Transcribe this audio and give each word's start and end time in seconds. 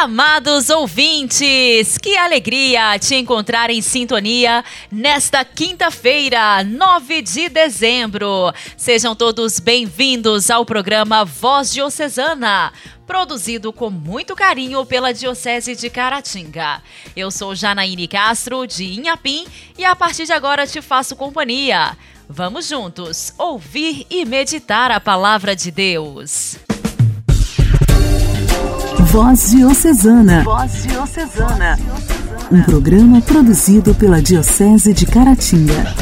Amados 0.00 0.70
ouvintes, 0.70 1.98
que 1.98 2.16
alegria 2.16 2.96
te 3.00 3.16
encontrar 3.16 3.68
em 3.68 3.82
sintonia 3.82 4.64
nesta 4.92 5.44
quinta-feira, 5.44 6.62
9 6.62 7.20
de 7.20 7.48
dezembro. 7.48 8.52
Sejam 8.76 9.16
todos 9.16 9.58
bem-vindos 9.58 10.50
ao 10.50 10.64
programa 10.64 11.24
Voz 11.24 11.72
Diocesana 11.72 12.72
produzido 13.08 13.72
com 13.72 13.90
muito 13.90 14.36
carinho 14.36 14.86
pela 14.86 15.12
Diocese 15.12 15.74
de 15.74 15.90
Caratinga. 15.90 16.80
Eu 17.16 17.32
sou 17.32 17.56
Janaíne 17.56 18.06
Castro, 18.06 18.68
de 18.68 18.84
Inhapim, 18.84 19.46
e 19.76 19.84
a 19.84 19.96
partir 19.96 20.26
de 20.26 20.32
agora 20.32 20.64
te 20.64 20.80
faço 20.80 21.16
companhia. 21.16 21.98
Vamos 22.28 22.68
juntos 22.68 23.34
ouvir 23.36 24.06
e 24.08 24.24
meditar 24.24 24.92
a 24.92 25.00
palavra 25.00 25.56
de 25.56 25.72
Deus. 25.72 26.67
Voz 29.10 29.52
Diocesana. 29.52 30.42
Voz 30.42 30.82
Diocesana. 30.82 31.78
Um 32.52 32.62
programa 32.62 33.22
produzido 33.22 33.94
pela 33.94 34.20
Diocese 34.20 34.92
de 34.92 35.06
Caratinga. 35.06 35.94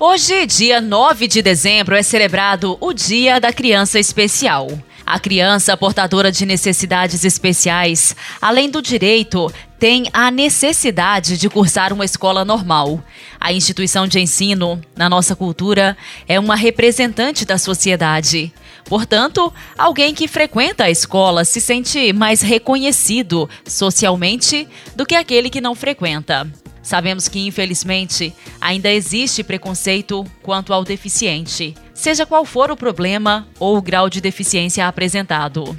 Hoje, 0.00 0.46
dia 0.46 0.80
9 0.80 1.28
de 1.28 1.42
dezembro, 1.42 1.94
é 1.94 2.02
celebrado 2.02 2.78
o 2.80 2.94
Dia 2.94 3.38
da 3.38 3.52
Criança 3.52 3.98
Especial. 3.98 4.68
A 5.04 5.18
criança 5.18 5.76
portadora 5.76 6.32
de 6.32 6.46
necessidades 6.46 7.22
especiais, 7.24 8.16
além 8.40 8.70
do 8.70 8.80
direito, 8.80 9.52
tem 9.78 10.04
a 10.14 10.30
necessidade 10.30 11.36
de 11.36 11.48
cursar 11.48 11.92
uma 11.92 12.04
escola 12.06 12.42
normal. 12.42 13.02
A 13.38 13.52
instituição 13.52 14.06
de 14.06 14.18
ensino, 14.18 14.80
na 14.96 15.10
nossa 15.10 15.36
cultura, 15.36 15.96
é 16.26 16.40
uma 16.40 16.56
representante 16.56 17.44
da 17.44 17.58
sociedade. 17.58 18.52
Portanto, 18.88 19.52
alguém 19.76 20.14
que 20.14 20.26
frequenta 20.26 20.84
a 20.84 20.90
escola 20.90 21.44
se 21.44 21.60
sente 21.60 22.10
mais 22.12 22.40
reconhecido 22.40 23.48
socialmente 23.66 24.66
do 24.96 25.04
que 25.04 25.14
aquele 25.14 25.50
que 25.50 25.60
não 25.60 25.74
frequenta. 25.74 26.50
Sabemos 26.82 27.28
que, 27.28 27.46
infelizmente, 27.46 28.34
ainda 28.58 28.90
existe 28.90 29.44
preconceito 29.44 30.24
quanto 30.42 30.72
ao 30.72 30.84
deficiente, 30.84 31.74
seja 31.92 32.24
qual 32.24 32.46
for 32.46 32.70
o 32.70 32.76
problema 32.76 33.46
ou 33.60 33.76
o 33.76 33.82
grau 33.82 34.08
de 34.08 34.22
deficiência 34.22 34.88
apresentado. 34.88 35.78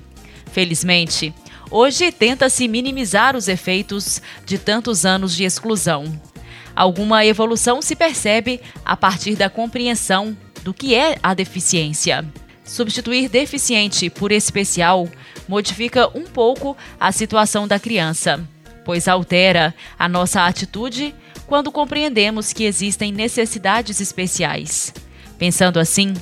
Felizmente, 0.51 1.33
hoje 1.71 2.11
tenta-se 2.11 2.67
minimizar 2.67 3.35
os 3.35 3.47
efeitos 3.47 4.21
de 4.45 4.59
tantos 4.59 5.03
anos 5.03 5.35
de 5.35 5.43
exclusão. 5.43 6.21
Alguma 6.75 7.25
evolução 7.25 7.81
se 7.81 7.95
percebe 7.95 8.61
a 8.85 8.95
partir 8.95 9.35
da 9.35 9.49
compreensão 9.49 10.37
do 10.63 10.75
que 10.75 10.93
é 10.93 11.17
a 11.23 11.33
deficiência. 11.33 12.23
Substituir 12.69 13.29
deficiente 13.29 14.09
por 14.09 14.31
especial 14.31 15.09
modifica 15.47 16.07
um 16.17 16.23
pouco 16.23 16.77
a 16.99 17.11
situação 17.11 17.67
da 17.67 17.79
criança 17.79 18.47
pois 18.89 19.07
altera 19.07 19.71
a 19.99 20.09
nossa 20.09 20.47
atitude 20.47 21.13
quando 21.45 21.71
compreendemos 21.71 22.51
que 22.51 22.63
existem 22.63 23.11
necessidades 23.11 24.01
especiais. 24.01 24.91
Pensando 25.37 25.79
assim, 25.79 26.15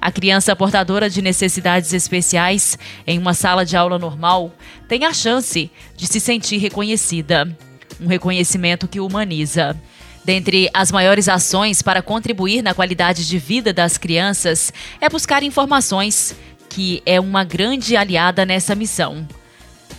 a 0.00 0.10
criança 0.10 0.56
portadora 0.56 1.10
de 1.10 1.20
necessidades 1.20 1.92
especiais 1.92 2.78
em 3.06 3.18
uma 3.18 3.34
sala 3.34 3.62
de 3.62 3.76
aula 3.76 3.98
normal 3.98 4.54
tem 4.88 5.04
a 5.04 5.12
chance 5.12 5.70
de 5.94 6.06
se 6.06 6.18
sentir 6.18 6.56
reconhecida. 6.56 7.54
Um 8.00 8.06
reconhecimento 8.06 8.88
que 8.88 9.00
humaniza. 9.00 9.78
Dentre 10.24 10.70
as 10.72 10.90
maiores 10.90 11.28
ações 11.28 11.82
para 11.82 12.02
contribuir 12.02 12.62
na 12.62 12.74
qualidade 12.74 13.28
de 13.28 13.38
vida 13.38 13.72
das 13.72 13.98
crianças 13.98 14.72
é 15.00 15.08
buscar 15.08 15.42
informações, 15.42 16.34
que 16.68 17.02
é 17.04 17.20
uma 17.20 17.44
grande 17.44 17.96
aliada 17.96 18.44
nessa 18.44 18.74
missão 18.74 19.26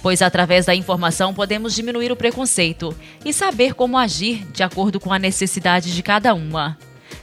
pois 0.05 0.21
através 0.21 0.67
da 0.67 0.75
informação 0.75 1.33
podemos 1.33 1.73
diminuir 1.73 2.11
o 2.11 2.15
preconceito 2.15 2.95
e 3.25 3.33
saber 3.33 3.73
como 3.73 3.97
agir 3.97 4.45
de 4.51 4.61
acordo 4.61 4.99
com 4.99 5.11
a 5.11 5.17
necessidade 5.17 5.95
de 5.95 6.03
cada 6.03 6.31
uma. 6.35 6.77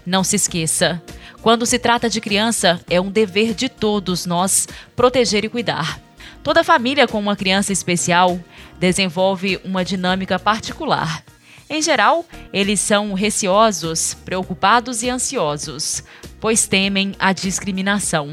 Não 0.05 0.25
se 0.25 0.35
esqueça, 0.35 1.01
quando 1.41 1.65
se 1.65 1.79
trata 1.79 2.11
de 2.11 2.21
criança, 2.21 2.81
é 2.91 3.01
um 3.01 3.09
dever 3.09 3.55
de 3.55 3.69
todos 3.69 4.27
nós 4.27 4.67
proteger 4.97 5.45
e 5.45 5.49
cuidar. 5.49 6.01
Toda 6.43 6.65
família 6.65 7.07
com 7.07 7.21
uma 7.21 7.37
criança 7.37 7.73
especial 7.73 8.41
desenvolve 8.81 9.61
uma 9.65 9.85
dinâmica 9.85 10.37
particular. 10.37 11.23
Em 11.73 11.81
geral, 11.81 12.27
eles 12.53 12.81
são 12.81 13.15
receosos, 13.15 14.13
preocupados 14.27 15.03
e 15.03 15.09
ansiosos, 15.09 16.05
pois 16.39 16.67
temem 16.67 17.15
a 17.19 17.33
discriminação. 17.33 18.31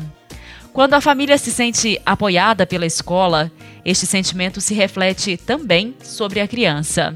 Quando 0.73 0.95
a 0.95 0.99
família 0.99 1.37
se 1.37 1.49
sente 1.49 2.01
apoiada 2.05 2.67
pela 2.67 2.85
escola, 2.85 3.49
este 3.85 4.05
sentimento 4.05 4.59
se 4.59 4.73
reflete 4.73 5.37
também 5.37 5.95
sobre 6.03 6.41
a 6.41 6.47
criança. 6.49 7.15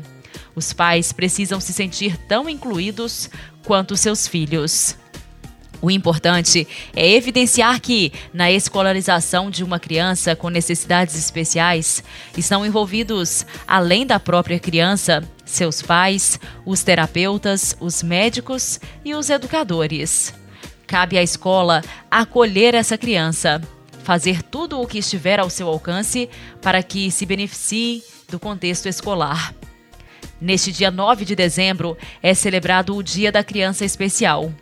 Os 0.55 0.71
pais 0.71 1.11
precisam 1.11 1.59
se 1.59 1.73
sentir 1.73 2.15
tão 2.15 2.47
incluídos 2.47 3.29
quanto 3.65 3.97
seus 3.97 4.25
filhos. 4.25 4.95
O 5.81 5.91
importante 5.91 6.65
é 6.95 7.11
evidenciar 7.11 7.81
que, 7.81 8.13
na 8.33 8.49
escolarização 8.49 9.51
de 9.51 9.61
uma 9.61 9.77
criança 9.77 10.33
com 10.33 10.47
necessidades 10.47 11.17
especiais, 11.17 12.01
estão 12.37 12.65
envolvidos, 12.65 13.45
além 13.67 14.05
da 14.05 14.21
própria 14.21 14.57
criança, 14.57 15.21
seus 15.53 15.81
pais, 15.81 16.39
os 16.65 16.83
terapeutas, 16.83 17.75
os 17.79 18.03
médicos 18.03 18.79
e 19.03 19.13
os 19.13 19.29
educadores. 19.29 20.33
Cabe 20.87 21.17
à 21.17 21.23
escola 21.23 21.81
acolher 22.09 22.75
essa 22.75 22.97
criança, 22.97 23.61
fazer 24.03 24.43
tudo 24.43 24.79
o 24.81 24.87
que 24.87 24.99
estiver 24.99 25.39
ao 25.39 25.49
seu 25.49 25.67
alcance 25.67 26.29
para 26.61 26.83
que 26.83 27.09
se 27.09 27.25
beneficie 27.25 28.03
do 28.29 28.39
contexto 28.39 28.87
escolar. 28.87 29.53
Neste 30.39 30.71
dia 30.71 30.91
9 30.91 31.23
de 31.23 31.35
dezembro 31.35 31.97
é 32.21 32.33
celebrado 32.33 32.95
o 32.95 33.03
Dia 33.03 33.31
da 33.31 33.43
Criança 33.43 33.85
Especial. 33.85 34.53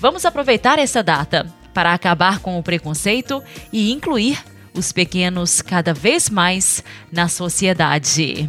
Vamos 0.00 0.24
aproveitar 0.24 0.78
essa 0.78 1.02
data 1.02 1.46
para 1.74 1.92
acabar 1.92 2.38
com 2.38 2.58
o 2.58 2.62
preconceito 2.62 3.42
e 3.70 3.92
incluir 3.92 4.42
os 4.72 4.92
pequenos 4.92 5.60
cada 5.60 5.92
vez 5.92 6.30
mais 6.30 6.82
na 7.12 7.28
sociedade. 7.28 8.48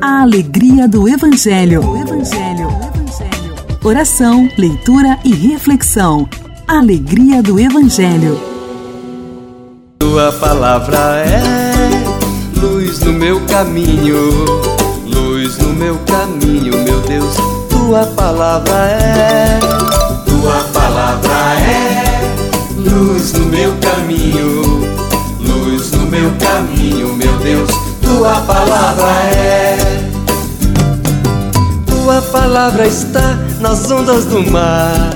A 0.00 0.22
alegria 0.22 0.86
do 0.86 1.08
Evangelho. 1.08 1.80
O 1.84 1.96
Evangelho. 1.96 2.68
O 2.68 2.86
Evangelho 2.86 2.98
oração, 3.84 4.48
leitura 4.58 5.18
e 5.24 5.32
reflexão. 5.32 6.28
Alegria 6.66 7.42
do 7.42 7.58
Evangelho. 7.58 8.38
Tua 9.98 10.32
palavra 10.32 10.98
é 11.24 11.42
luz 12.60 13.00
no 13.00 13.12
meu 13.12 13.40
caminho, 13.46 14.16
luz 15.06 15.58
no 15.58 15.72
meu 15.74 15.96
caminho, 16.06 16.76
meu 16.84 17.00
Deus. 17.00 17.34
Tua 17.70 18.04
palavra 18.06 18.74
é, 18.74 19.58
tua 20.26 20.60
palavra 20.72 21.32
é 21.60 22.20
luz 22.76 23.32
no 23.32 23.46
meu 23.46 23.74
caminho, 23.80 24.62
luz 25.40 25.92
no 25.92 26.06
meu 26.06 26.30
caminho, 26.38 27.14
meu 27.14 27.38
Deus. 27.38 27.87
Tua 28.08 28.40
palavra 28.40 29.12
é 29.36 30.08
tua 32.08 32.22
palavra 32.22 32.86
está 32.86 33.36
nas 33.60 33.90
ondas 33.90 34.24
do 34.24 34.42
mar. 34.50 35.10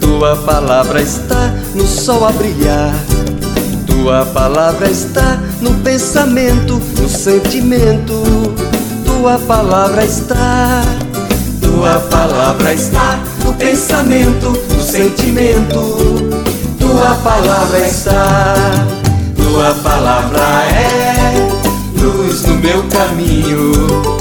Tua 0.00 0.34
palavra 0.34 1.00
está 1.00 1.54
no 1.76 1.86
sol 1.86 2.26
a 2.26 2.32
brilhar. 2.32 2.92
Tua 3.86 4.26
palavra 4.26 4.90
está 4.90 5.38
no 5.60 5.72
pensamento, 5.74 6.82
no 7.00 7.08
sentimento. 7.08 8.20
Tua 9.06 9.38
palavra 9.38 10.04
está. 10.04 10.82
Tua 11.60 12.00
palavra 12.10 12.74
está 12.74 13.20
no 13.44 13.52
pensamento, 13.54 14.58
no 14.74 14.82
sentimento. 14.82 16.32
Tua 16.80 17.14
palavra 17.22 17.78
está. 17.78 18.54
Tua 19.36 19.72
palavra 19.84 20.42
é 20.74 21.43
luz 22.64 22.64
no 22.64 22.66
meu 22.66 22.82
caminho 22.88 24.14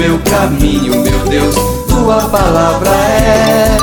meu 0.00 0.18
caminho, 0.20 1.02
meu 1.02 1.26
Deus. 1.28 1.54
Tua 1.86 2.22
palavra 2.30 2.90
é, 2.90 3.76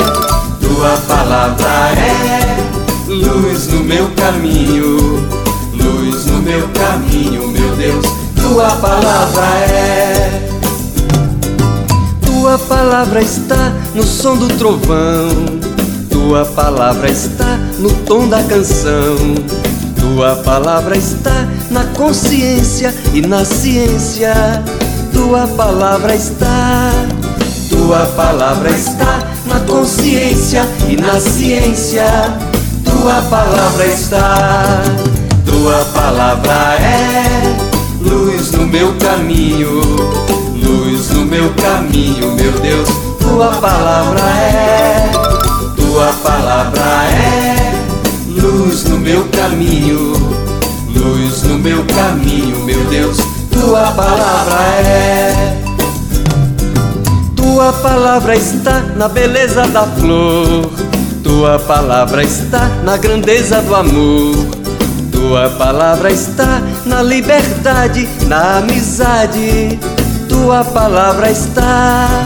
tua 0.59 0.98
palavra 1.07 1.69
é 1.95 2.57
luz 3.07 3.68
no 3.68 3.83
meu 3.83 4.09
caminho, 4.15 4.98
luz 5.75 6.25
no 6.25 6.42
meu 6.42 6.68
caminho, 6.69 7.48
meu 7.50 7.75
Deus. 7.75 8.06
Tua 8.42 8.71
palavra 8.77 9.45
é. 9.69 10.50
Tua 12.25 12.57
palavra 12.57 13.21
está 13.21 13.71
no 13.94 14.01
som 14.01 14.38
do 14.38 14.48
trovão. 14.57 15.30
Tua 16.10 16.45
palavra 16.45 17.12
está 17.12 17.60
no 17.77 17.92
tom 18.07 18.27
da 18.27 18.42
canção. 18.42 19.15
Tua 20.07 20.38
palavra 20.38 20.98
está 20.98 21.45
na 21.69 21.83
consciência 21.95 22.95
e 23.13 23.21
na 23.21 23.44
ciência. 23.44 24.33
Tua 25.12 25.45
palavra 25.48 26.15
está. 26.15 26.92
Tua 27.69 28.06
palavra 28.15 28.69
está 28.69 29.19
na 29.45 29.59
consciência 29.59 30.65
e 30.88 30.95
na 30.95 31.19
ciência. 31.19 32.06
Tua 32.86 33.21
palavra 33.24 33.86
está. 33.86 34.81
Tua 35.45 35.86
palavra 35.94 36.77
é 36.80 37.57
luz 38.00 38.53
no 38.53 38.65
meu 38.65 38.94
caminho, 39.00 39.81
luz 40.56 41.10
no 41.10 41.25
meu 41.25 41.53
caminho, 41.56 42.31
meu 42.31 42.53
Deus. 42.53 42.88
Tua 43.19 43.50
palavra 43.57 44.21
é. 44.21 45.12
Tua 45.75 46.13
palavra 46.24 46.81
é 47.12 47.56
luz 48.42 48.84
no 48.86 48.98
meu 49.00 49.28
caminho, 49.30 50.13
luz 50.95 51.44
no 51.44 51.57
meu 51.60 51.84
caminho, 51.86 52.63
meu 52.63 52.84
Deus. 52.86 53.18
Tua 53.51 53.92
palavra 53.92 54.63
é. 54.84 55.63
Tua 57.36 57.74
palavra 57.74 58.36
está 58.36 58.81
na 58.95 59.07
beleza 59.10 59.68
da 59.68 59.84
flor. 59.84 60.72
Tua 61.24 61.60
palavra 61.60 62.24
está 62.24 62.68
na 62.84 62.98
grandeza 62.98 63.62
do 63.62 63.75
amor. 63.75 64.36
Tua 65.12 65.50
palavra 65.50 66.12
está 66.12 66.62
na 66.86 67.01
liberdade, 67.01 68.07
na 68.28 68.60
amizade. 68.60 69.80
Tua 70.30 70.63
palavra 70.63 71.31
está. 71.31 72.25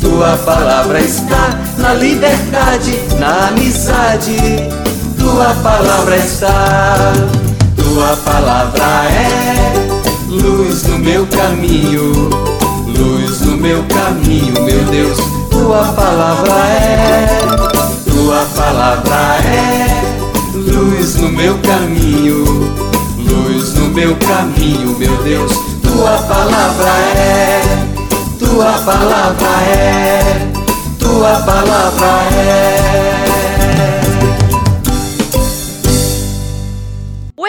Tua 0.00 0.36
palavra 0.38 1.00
está 1.00 1.58
na 1.78 1.94
liberdade, 1.94 2.98
na 3.18 3.48
amizade. 3.48 4.81
Tua 5.22 5.54
palavra 5.62 6.16
está. 6.16 7.12
Tua 7.76 8.16
palavra 8.24 8.84
é 9.08 9.72
luz 10.28 10.82
no 10.88 10.98
meu 10.98 11.24
caminho, 11.28 12.28
luz 12.98 13.40
no 13.42 13.56
meu 13.56 13.84
caminho, 13.84 14.60
meu 14.62 14.84
Deus. 14.86 15.18
Tua 15.48 15.84
palavra 15.92 16.52
é. 16.66 17.28
Tua 18.04 18.44
palavra 18.56 19.38
é 19.46 20.02
luz 20.54 21.14
no 21.14 21.28
meu 21.28 21.56
caminho, 21.58 22.44
luz 23.18 23.74
no 23.74 23.86
meu 23.90 24.16
caminho, 24.16 24.98
meu 24.98 25.16
Deus. 25.22 25.52
Tua 25.84 26.18
palavra 26.18 26.90
é, 27.16 27.62
tua 28.40 28.72
palavra 28.72 29.48
é, 29.68 30.48
tua 30.98 31.36
palavra 31.46 32.08
é. 32.34 32.81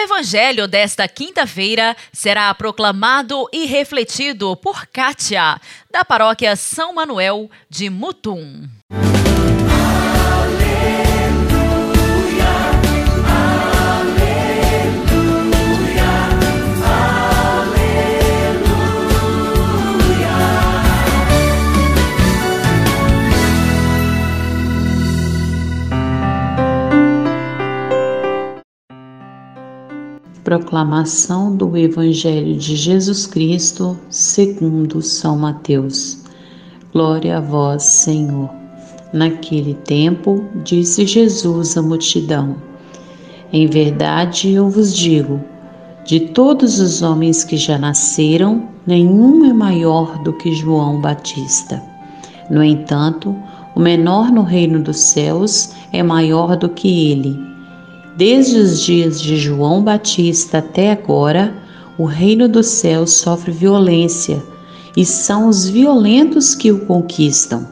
Evangelho 0.04 0.68
desta 0.68 1.08
quinta-feira 1.08 1.96
será 2.12 2.54
proclamado 2.54 3.48
e 3.52 3.64
refletido 3.64 4.54
por 4.56 4.86
Kátia, 4.86 5.58
da 5.90 6.04
paróquia 6.04 6.54
São 6.56 6.92
Manuel 6.94 7.50
de 7.70 7.88
Mutum. 7.88 8.68
Proclamação 30.44 31.56
do 31.56 31.74
Evangelho 31.74 32.54
de 32.58 32.76
Jesus 32.76 33.26
Cristo, 33.26 33.98
segundo 34.10 35.00
São 35.00 35.38
Mateus. 35.38 36.22
Glória 36.92 37.38
a 37.38 37.40
vós, 37.40 37.82
Senhor. 37.82 38.50
Naquele 39.10 39.72
tempo, 39.72 40.44
disse 40.62 41.06
Jesus 41.06 41.78
à 41.78 41.82
multidão: 41.82 42.56
Em 43.50 43.66
verdade 43.66 44.52
eu 44.52 44.68
vos 44.68 44.94
digo, 44.94 45.40
de 46.04 46.20
todos 46.20 46.78
os 46.78 47.00
homens 47.00 47.42
que 47.42 47.56
já 47.56 47.78
nasceram, 47.78 48.68
nenhum 48.86 49.46
é 49.46 49.52
maior 49.54 50.22
do 50.24 50.34
que 50.34 50.54
João 50.54 51.00
Batista. 51.00 51.82
No 52.50 52.62
entanto, 52.62 53.34
o 53.74 53.80
menor 53.80 54.30
no 54.30 54.42
reino 54.42 54.78
dos 54.78 54.98
céus 54.98 55.70
é 55.90 56.02
maior 56.02 56.54
do 56.54 56.68
que 56.68 57.12
ele 57.12 57.53
Desde 58.16 58.58
os 58.58 58.80
dias 58.80 59.20
de 59.20 59.36
João 59.36 59.82
Batista 59.82 60.58
até 60.58 60.92
agora, 60.92 61.52
o 61.98 62.04
reino 62.04 62.48
dos 62.48 62.66
céus 62.66 63.12
sofre 63.14 63.50
violência 63.50 64.40
e 64.96 65.04
são 65.04 65.48
os 65.48 65.68
violentos 65.68 66.54
que 66.54 66.70
o 66.70 66.86
conquistam. 66.86 67.66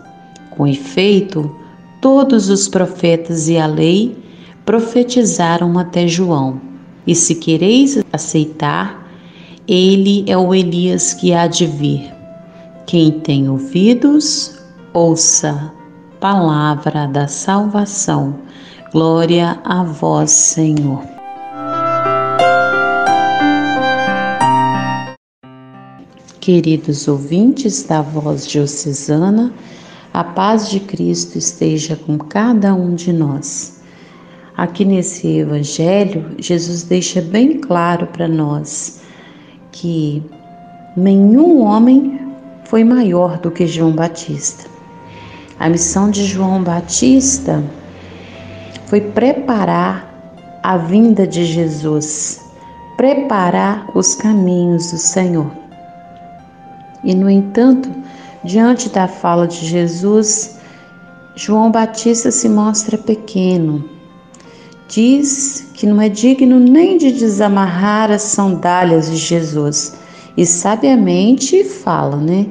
Com 0.51 0.67
efeito, 0.67 1.55
todos 2.01 2.49
os 2.49 2.69
profetas 2.69 3.49
e 3.49 3.57
a 3.57 3.67
lei 3.67 4.17
profetizaram 4.65 5.79
até 5.79 6.09
João. 6.09 6.61
E 7.07 7.15
se 7.15 7.37
quereis 7.37 8.03
aceitar, 8.13 9.09
ele 9.67 10.25
é 10.27 10.37
o 10.37 10.53
Elias 10.53 11.15
que 11.15 11.33
há 11.33 11.47
de 11.47 11.67
vir. 11.67 12.13
Quem 12.85 13.13
tem 13.13 13.49
ouvidos, 13.49 14.59
ouça. 14.93 15.73
Palavra 16.19 17.07
da 17.07 17.27
salvação. 17.27 18.39
Glória 18.93 19.59
a 19.65 19.83
vós, 19.83 20.31
Senhor. 20.33 21.03
Queridos 26.39 27.09
ouvintes 27.09 27.85
da 27.85 28.03
Voz 28.03 28.47
Diocesana, 28.47 29.51
a 30.13 30.23
paz 30.23 30.69
de 30.69 30.79
Cristo 30.79 31.39
esteja 31.39 31.97
com 31.97 32.19
cada 32.19 32.75
um 32.75 32.95
de 32.95 33.15
nós. 33.15 33.81
Aqui 34.55 34.85
nesse 34.85 35.39
Evangelho, 35.39 36.35
Jesus 36.37 36.83
deixa 36.83 37.23
bem 37.23 37.63
claro 37.63 38.09
para 38.09 38.29
nós 38.29 39.01
que 39.71 40.23
nenhum 40.95 41.63
homem 41.63 42.21
foi 42.67 42.85
maior 42.85 43.39
do 43.39 43.51
que 43.51 43.67
João 43.67 43.93
Batista. 43.93 44.69
A 45.59 45.71
missão 45.71 46.11
de 46.11 46.27
João 46.27 46.63
Batista 46.63 47.65
foi 48.93 49.01
preparar 49.01 50.61
a 50.63 50.77
vinda 50.77 51.27
de 51.27 51.47
Jesus, 51.47 52.39
preparar 52.95 53.91
os 53.95 54.15
caminhos 54.15 54.91
do 54.91 54.99
Senhor. 54.99 55.51
E, 57.03 57.15
no 57.15 57.31
entanto, 57.31 57.91
diante 58.45 58.91
da 58.91 59.09
fala 59.09 59.49
de 59.49 59.65
Jesus, 59.65 60.59
João 61.35 61.71
Batista 61.71 62.31
se 62.31 62.51
mostra 62.51 62.99
pequeno. 62.99 63.83
Diz 64.89 65.71
que 65.73 65.87
não 65.87 65.99
é 65.99 66.11
digno 66.11 66.61
nem 66.61 66.99
de 66.99 67.13
desamarrar 67.13 68.11
as 68.11 68.21
sandálias 68.21 69.11
de 69.11 69.17
Jesus. 69.17 69.97
E 70.37 70.45
sabiamente 70.45 71.65
fala, 71.65 72.19
né? 72.19 72.47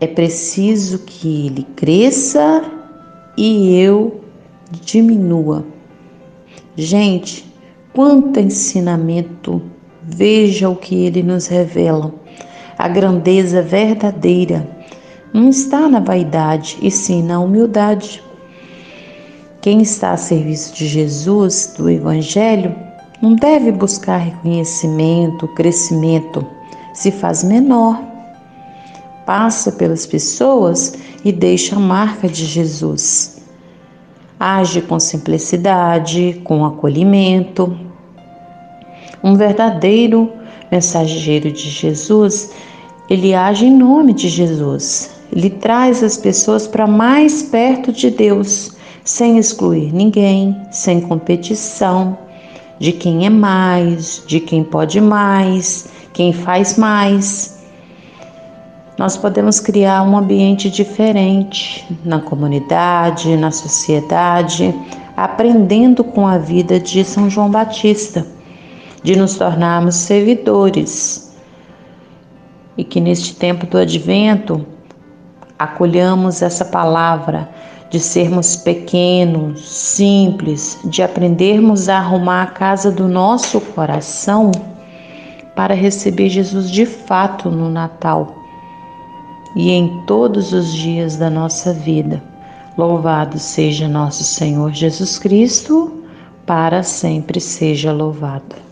É 0.00 0.06
preciso 0.06 1.00
que 1.00 1.48
ele 1.48 1.66
cresça 1.76 2.64
e 3.36 3.78
eu 3.78 4.23
diminua. 4.82 5.64
Gente, 6.76 7.44
quanto 7.92 8.40
ensinamento! 8.40 9.62
Veja 10.02 10.68
o 10.68 10.76
que 10.76 11.06
ele 11.06 11.22
nos 11.22 11.46
revela. 11.46 12.12
A 12.76 12.88
grandeza 12.88 13.62
verdadeira 13.62 14.68
não 15.32 15.48
está 15.48 15.88
na 15.88 15.98
vaidade, 15.98 16.76
e 16.82 16.90
sim 16.90 17.22
na 17.22 17.40
humildade. 17.40 18.22
Quem 19.62 19.80
está 19.80 20.12
a 20.12 20.16
serviço 20.16 20.74
de 20.74 20.86
Jesus, 20.86 21.74
do 21.78 21.88
Evangelho, 21.88 22.74
não 23.22 23.34
deve 23.34 23.72
buscar 23.72 24.18
reconhecimento, 24.18 25.48
crescimento, 25.48 26.46
se 26.92 27.10
faz 27.10 27.42
menor. 27.42 28.02
Passa 29.24 29.72
pelas 29.72 30.04
pessoas 30.04 30.94
e 31.24 31.32
deixa 31.32 31.76
a 31.76 31.80
marca 31.80 32.28
de 32.28 32.44
Jesus 32.44 33.33
age 34.38 34.80
com 34.82 34.98
simplicidade, 34.98 36.40
com 36.44 36.64
acolhimento. 36.64 37.76
Um 39.22 39.36
verdadeiro 39.36 40.30
mensageiro 40.70 41.50
de 41.50 41.70
Jesus, 41.70 42.52
ele 43.08 43.34
age 43.34 43.66
em 43.66 43.76
nome 43.76 44.12
de 44.12 44.28
Jesus. 44.28 45.10
Ele 45.32 45.50
traz 45.50 46.02
as 46.02 46.16
pessoas 46.16 46.66
para 46.66 46.86
mais 46.86 47.42
perto 47.42 47.92
de 47.92 48.10
Deus, 48.10 48.76
sem 49.02 49.38
excluir 49.38 49.92
ninguém, 49.92 50.56
sem 50.70 51.00
competição 51.00 52.16
de 52.78 52.92
quem 52.92 53.26
é 53.26 53.30
mais, 53.30 54.22
de 54.26 54.40
quem 54.40 54.64
pode 54.64 55.00
mais, 55.00 55.88
quem 56.12 56.32
faz 56.32 56.76
mais 56.76 57.53
nós 58.96 59.16
podemos 59.16 59.58
criar 59.58 60.02
um 60.02 60.16
ambiente 60.16 60.70
diferente 60.70 61.84
na 62.04 62.20
comunidade, 62.20 63.36
na 63.36 63.50
sociedade, 63.50 64.72
aprendendo 65.16 66.04
com 66.04 66.26
a 66.26 66.38
vida 66.38 66.78
de 66.78 67.04
São 67.04 67.28
João 67.28 67.50
Batista, 67.50 68.24
de 69.02 69.16
nos 69.16 69.36
tornarmos 69.36 69.96
servidores. 69.96 71.34
E 72.76 72.84
que 72.84 73.00
neste 73.00 73.34
tempo 73.34 73.66
do 73.66 73.78
advento 73.78 74.64
acolhamos 75.58 76.40
essa 76.40 76.64
palavra 76.64 77.48
de 77.90 77.98
sermos 77.98 78.56
pequenos, 78.56 79.68
simples, 79.68 80.78
de 80.84 81.02
aprendermos 81.02 81.88
a 81.88 81.98
arrumar 81.98 82.42
a 82.42 82.46
casa 82.46 82.90
do 82.90 83.08
nosso 83.08 83.60
coração 83.60 84.50
para 85.54 85.74
receber 85.74 86.28
Jesus 86.28 86.70
de 86.70 86.86
fato 86.86 87.50
no 87.50 87.68
Natal 87.68 88.43
e 89.54 89.70
em 89.70 90.02
todos 90.06 90.52
os 90.52 90.72
dias 90.72 91.16
da 91.16 91.30
nossa 91.30 91.72
vida. 91.72 92.22
Louvado 92.76 93.38
seja 93.38 93.86
nosso 93.86 94.24
Senhor 94.24 94.72
Jesus 94.72 95.18
Cristo, 95.18 96.02
para 96.44 96.82
sempre 96.82 97.40
seja 97.40 97.92
louvado. 97.92 98.64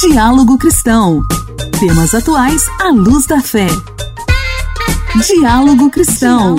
Diálogo 0.00 0.58
Cristão. 0.58 1.22
Temas 1.78 2.14
atuais 2.14 2.62
à 2.80 2.88
luz 2.90 3.26
da 3.26 3.40
fé. 3.40 3.66
Diálogo 5.26 5.88
Cristão. 5.90 6.56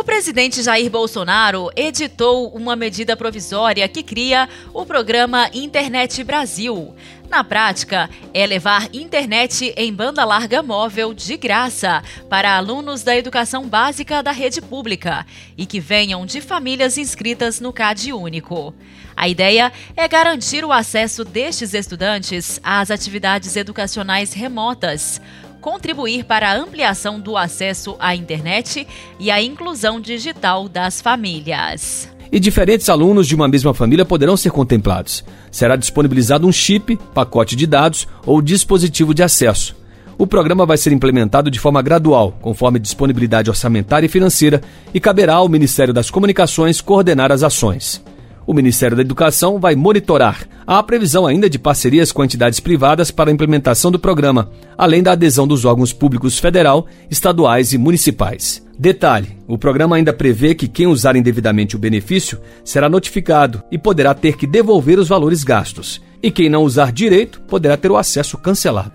O 0.00 0.02
presidente 0.02 0.62
Jair 0.62 0.90
Bolsonaro 0.90 1.68
editou 1.76 2.48
uma 2.54 2.74
medida 2.74 3.14
provisória 3.14 3.86
que 3.86 4.02
cria 4.02 4.48
o 4.72 4.86
programa 4.86 5.50
Internet 5.52 6.24
Brasil. 6.24 6.94
Na 7.28 7.44
prática, 7.44 8.08
é 8.32 8.46
levar 8.46 8.88
internet 8.94 9.74
em 9.76 9.92
banda 9.92 10.24
larga 10.24 10.62
móvel 10.62 11.12
de 11.12 11.36
graça 11.36 12.02
para 12.30 12.56
alunos 12.56 13.02
da 13.02 13.14
educação 13.14 13.68
básica 13.68 14.22
da 14.22 14.32
rede 14.32 14.62
pública 14.62 15.26
e 15.54 15.66
que 15.66 15.78
venham 15.78 16.24
de 16.24 16.40
famílias 16.40 16.96
inscritas 16.96 17.60
no 17.60 17.70
CAD 17.70 18.14
Único. 18.14 18.74
A 19.14 19.28
ideia 19.28 19.70
é 19.94 20.08
garantir 20.08 20.64
o 20.64 20.72
acesso 20.72 21.26
destes 21.26 21.74
estudantes 21.74 22.58
às 22.62 22.90
atividades 22.90 23.54
educacionais 23.54 24.32
remotas 24.32 25.20
contribuir 25.60 26.24
para 26.24 26.50
a 26.50 26.56
ampliação 26.56 27.20
do 27.20 27.36
acesso 27.36 27.96
à 27.98 28.14
internet 28.14 28.86
e 29.18 29.30
a 29.30 29.42
inclusão 29.42 30.00
digital 30.00 30.68
das 30.68 31.00
famílias 31.00 32.08
e 32.32 32.38
diferentes 32.38 32.88
alunos 32.88 33.26
de 33.26 33.34
uma 33.34 33.48
mesma 33.48 33.74
família 33.74 34.04
poderão 34.04 34.36
ser 34.36 34.50
contemplados. 34.50 35.24
Será 35.50 35.76
disponibilizado 35.76 36.46
um 36.46 36.52
chip, 36.52 36.96
pacote 37.12 37.56
de 37.56 37.66
dados 37.66 38.06
ou 38.24 38.40
dispositivo 38.40 39.12
de 39.12 39.22
acesso. 39.22 39.76
O 40.16 40.26
programa 40.26 40.66
vai 40.66 40.76
ser 40.76 40.92
implementado 40.92 41.50
de 41.50 41.58
forma 41.58 41.80
gradual, 41.80 42.36
conforme 42.42 42.78
disponibilidade 42.78 43.48
orçamentária 43.48 44.06
e 44.06 44.08
financeira, 44.08 44.60
e 44.92 45.00
caberá 45.00 45.34
ao 45.36 45.48
Ministério 45.48 45.94
das 45.94 46.10
Comunicações 46.10 46.80
coordenar 46.80 47.32
as 47.32 47.42
ações. 47.42 48.02
O 48.50 48.52
Ministério 48.52 48.96
da 48.96 49.02
Educação 49.02 49.60
vai 49.60 49.76
monitorar. 49.76 50.44
Há 50.66 50.82
previsão 50.82 51.24
ainda 51.24 51.48
de 51.48 51.56
parcerias 51.56 52.10
com 52.10 52.24
entidades 52.24 52.58
privadas 52.58 53.12
para 53.12 53.30
a 53.30 53.32
implementação 53.32 53.92
do 53.92 53.98
programa, 53.98 54.50
além 54.76 55.04
da 55.04 55.12
adesão 55.12 55.46
dos 55.46 55.64
órgãos 55.64 55.92
públicos 55.92 56.36
federal, 56.36 56.84
estaduais 57.08 57.72
e 57.72 57.78
municipais. 57.78 58.60
Detalhe: 58.76 59.38
o 59.46 59.56
programa 59.56 59.94
ainda 59.94 60.12
prevê 60.12 60.52
que 60.52 60.66
quem 60.66 60.88
usar 60.88 61.14
indevidamente 61.14 61.76
o 61.76 61.78
benefício 61.78 62.40
será 62.64 62.88
notificado 62.88 63.62
e 63.70 63.78
poderá 63.78 64.14
ter 64.14 64.36
que 64.36 64.48
devolver 64.48 64.98
os 64.98 65.06
valores 65.06 65.44
gastos. 65.44 66.02
E 66.20 66.28
quem 66.28 66.48
não 66.48 66.64
usar 66.64 66.90
direito 66.90 67.40
poderá 67.42 67.76
ter 67.76 67.92
o 67.92 67.96
acesso 67.96 68.36
cancelado. 68.36 68.90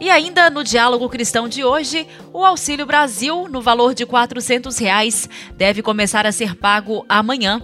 E 0.00 0.10
ainda 0.10 0.48
no 0.48 0.62
Diálogo 0.62 1.08
Cristão 1.08 1.48
de 1.48 1.64
hoje, 1.64 2.06
o 2.32 2.44
Auxílio 2.44 2.86
Brasil, 2.86 3.48
no 3.50 3.60
valor 3.60 3.94
de 3.94 4.06
400 4.06 4.78
reais, 4.78 5.28
deve 5.56 5.82
começar 5.82 6.24
a 6.24 6.30
ser 6.30 6.54
pago 6.54 7.04
amanhã. 7.08 7.60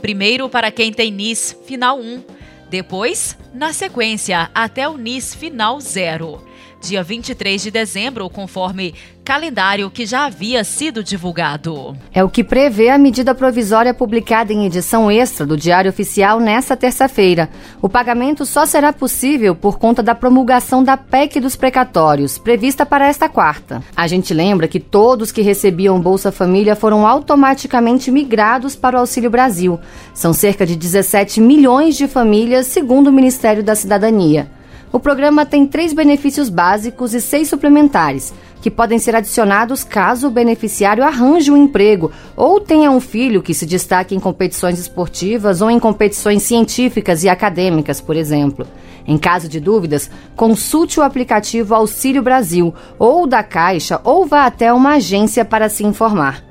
Primeiro 0.00 0.48
para 0.48 0.70
quem 0.70 0.92
tem 0.92 1.10
NIS 1.10 1.56
final 1.64 1.98
1, 1.98 2.22
depois, 2.70 3.36
na 3.52 3.72
sequência, 3.72 4.50
até 4.54 4.88
o 4.88 4.96
NIS 4.96 5.34
final 5.34 5.80
0 5.80 6.47
dia 6.80 7.02
23 7.02 7.62
de 7.62 7.70
dezembro, 7.70 8.28
conforme 8.30 8.94
calendário 9.24 9.90
que 9.90 10.06
já 10.06 10.24
havia 10.24 10.64
sido 10.64 11.04
divulgado. 11.04 11.94
É 12.14 12.24
o 12.24 12.30
que 12.30 12.42
prevê 12.42 12.88
a 12.88 12.96
medida 12.96 13.34
provisória 13.34 13.92
publicada 13.92 14.54
em 14.54 14.64
edição 14.64 15.10
extra 15.10 15.44
do 15.44 15.54
Diário 15.54 15.90
Oficial 15.90 16.40
nesta 16.40 16.74
terça-feira. 16.74 17.50
O 17.82 17.90
pagamento 17.90 18.46
só 18.46 18.64
será 18.64 18.90
possível 18.90 19.54
por 19.54 19.78
conta 19.78 20.02
da 20.02 20.14
promulgação 20.14 20.82
da 20.82 20.96
PEC 20.96 21.40
dos 21.40 21.56
precatórios, 21.56 22.38
prevista 22.38 22.86
para 22.86 23.06
esta 23.06 23.28
quarta. 23.28 23.82
A 23.94 24.06
gente 24.06 24.32
lembra 24.32 24.66
que 24.66 24.80
todos 24.80 25.30
que 25.30 25.42
recebiam 25.42 26.00
Bolsa 26.00 26.32
Família 26.32 26.74
foram 26.74 27.06
automaticamente 27.06 28.10
migrados 28.10 28.74
para 28.74 28.96
o 28.96 29.00
Auxílio 29.00 29.28
Brasil. 29.28 29.78
São 30.14 30.32
cerca 30.32 30.64
de 30.64 30.74
17 30.74 31.38
milhões 31.40 31.96
de 31.96 32.08
famílias, 32.08 32.66
segundo 32.66 33.08
o 33.08 33.12
Ministério 33.12 33.62
da 33.62 33.74
Cidadania. 33.74 34.57
O 34.90 34.98
programa 34.98 35.44
tem 35.44 35.66
três 35.66 35.92
benefícios 35.92 36.48
básicos 36.48 37.12
e 37.12 37.20
seis 37.20 37.48
suplementares, 37.48 38.32
que 38.62 38.70
podem 38.70 38.98
ser 38.98 39.14
adicionados 39.14 39.84
caso 39.84 40.28
o 40.28 40.30
beneficiário 40.30 41.04
arranje 41.04 41.50
um 41.50 41.56
emprego 41.56 42.10
ou 42.34 42.58
tenha 42.58 42.90
um 42.90 42.98
filho 42.98 43.42
que 43.42 43.52
se 43.52 43.66
destaque 43.66 44.14
em 44.14 44.20
competições 44.20 44.78
esportivas 44.78 45.60
ou 45.60 45.70
em 45.70 45.78
competições 45.78 46.42
científicas 46.42 47.22
e 47.22 47.28
acadêmicas, 47.28 48.00
por 48.00 48.16
exemplo. 48.16 48.66
Em 49.06 49.18
caso 49.18 49.46
de 49.46 49.60
dúvidas, 49.60 50.10
consulte 50.34 50.98
o 50.98 51.02
aplicativo 51.02 51.74
Auxílio 51.74 52.22
Brasil 52.22 52.74
ou 52.98 53.26
da 53.26 53.42
Caixa 53.42 54.00
ou 54.04 54.26
vá 54.26 54.46
até 54.46 54.72
uma 54.72 54.94
agência 54.94 55.44
para 55.44 55.68
se 55.68 55.84
informar. 55.84 56.42